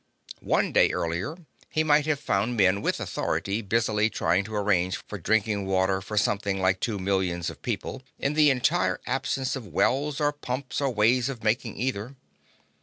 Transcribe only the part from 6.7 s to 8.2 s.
two millions of people,